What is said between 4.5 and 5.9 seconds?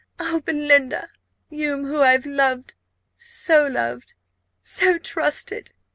so trusted!"